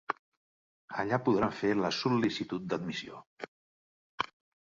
Allà 1.01 1.19
podran 1.27 1.53
fer 1.57 1.69
la 1.81 1.91
sol·licitud 1.97 2.65
d'admissió. 2.71 3.21